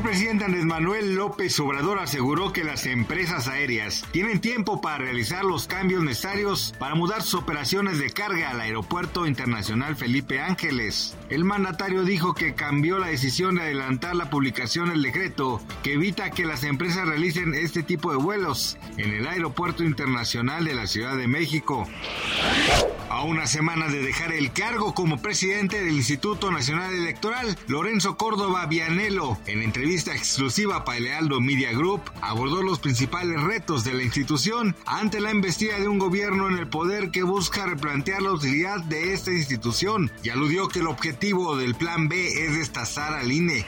[0.00, 5.44] El presidente Andrés Manuel López Obrador aseguró que las empresas aéreas tienen tiempo para realizar
[5.44, 11.18] los cambios necesarios para mudar sus operaciones de carga al Aeropuerto Internacional Felipe Ángeles.
[11.28, 16.30] El mandatario dijo que cambió la decisión de adelantar la publicación del decreto que evita
[16.30, 21.14] que las empresas realicen este tipo de vuelos en el Aeropuerto Internacional de la Ciudad
[21.18, 21.86] de México.
[23.10, 28.66] A una semana de dejar el cargo como presidente del Instituto Nacional Electoral, Lorenzo Córdoba
[28.66, 34.76] Vianelo, en entrevista exclusiva para Lealdo Media Group, abordó los principales retos de la institución
[34.86, 39.12] ante la embestida de un gobierno en el poder que busca replantear la utilidad de
[39.12, 43.66] esta institución y aludió que el objetivo del Plan B es destazar al INE.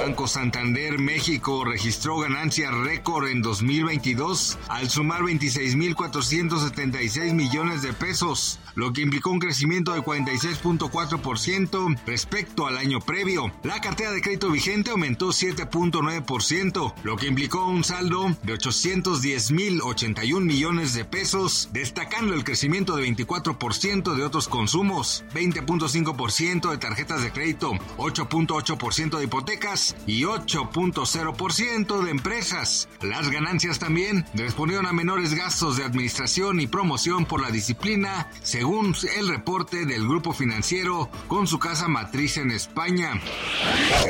[0.00, 8.92] Banco Santander México registró ganancias récord en 2022 al sumar 26.476 millones de pesos, lo
[8.92, 13.52] que implicó un crecimiento de 46.4% respecto al año previo.
[13.64, 20.94] La cartera de crédito vigente aumentó 7.9%, lo que implicó un saldo de 810.081 millones
[20.94, 27.72] de pesos, destacando el crecimiento de 24% de otros consumos, 20.5% de tarjetas de crédito,
[27.96, 29.47] 8.8% de hipotecas
[30.06, 32.86] y 8.0% de empresas.
[33.00, 38.94] Las ganancias también respondieron a menores gastos de administración y promoción por la disciplina, según
[39.16, 43.18] el reporte del grupo financiero con su casa matriz en España.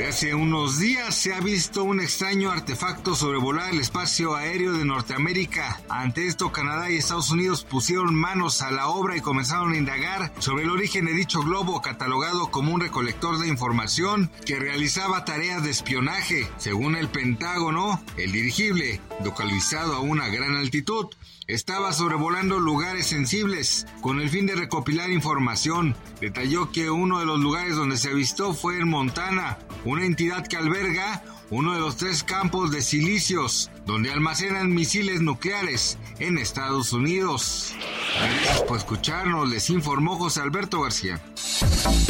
[0.09, 5.81] Hace unos días se ha visto un extraño artefacto sobrevolar el espacio aéreo de Norteamérica.
[5.89, 10.33] Ante esto, Canadá y Estados Unidos pusieron manos a la obra y comenzaron a indagar
[10.41, 15.63] sobre el origen de dicho globo catalogado como un recolector de información que realizaba tareas
[15.63, 16.49] de espionaje.
[16.57, 21.05] Según el Pentágono, el dirigible, localizado a una gran altitud,
[21.47, 25.95] estaba sobrevolando lugares sensibles con el fin de recopilar información.
[26.23, 30.57] Detalló que uno de los lugares donde se avistó fue en Montana, una entidad que
[30.57, 37.75] alberga uno de los tres campos de silicios donde almacenan misiles nucleares en Estados Unidos.
[38.19, 41.21] Gracias por escucharnos, les informó José Alberto García.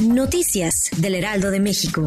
[0.03, 2.07] Noticias del Heraldo de México.